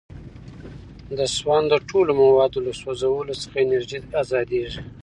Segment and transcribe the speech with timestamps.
[1.17, 4.81] د سون د ټولو موادو له سوځولو څخه انرژي ازادیږي.